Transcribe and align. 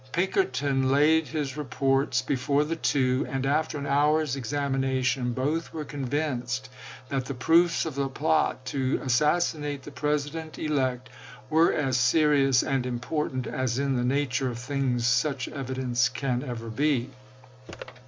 Pinkerton 0.11 0.91
laid 0.91 1.27
his 1.27 1.55
reports 1.55 2.23
before 2.23 2.63
the 2.63 2.75
two, 2.75 3.23
and, 3.29 3.45
after 3.45 3.77
an 3.77 3.85
hour's 3.85 4.35
examination, 4.35 5.31
both 5.31 5.71
were 5.71 5.85
convinced 5.85 6.69
that 7.09 7.25
the 7.25 7.35
proofs 7.35 7.85
of 7.85 7.99
a 7.99 8.09
plot 8.09 8.65
to 8.65 8.99
assassinate 9.03 9.83
the 9.83 9.91
President 9.91 10.57
elect 10.57 11.07
were 11.51 11.71
as 11.71 11.97
serious 11.97 12.63
and 12.63 12.87
important 12.87 13.45
as 13.45 13.77
in 13.77 13.95
the 13.95 14.03
nature 14.03 14.49
of 14.49 14.57
things 14.57 15.05
such 15.05 15.47
evidence 15.49 16.09
can 16.09 16.41
ever 16.41 16.69
be. 16.71 17.11